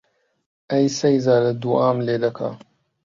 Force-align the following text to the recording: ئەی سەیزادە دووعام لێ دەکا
ئەی 0.71 0.85
سەیزادە 0.99 1.51
دووعام 1.61 1.97
لێ 2.05 2.15
دەکا 2.23 2.49